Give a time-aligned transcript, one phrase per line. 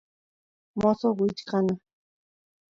[0.81, 1.75] mosoq wichkana